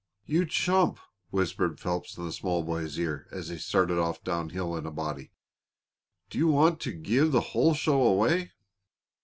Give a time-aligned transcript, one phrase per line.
[0.25, 0.97] "You chump!"
[1.29, 5.29] whispered Phelps in the small boy's ear as they started off downhill in a body.
[6.31, 8.51] "Do you want to give the whole show away?"